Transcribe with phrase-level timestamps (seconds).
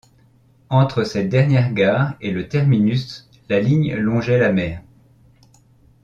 [0.71, 4.81] Entre cette dernière gare et le terminus la ligne longeait la mer.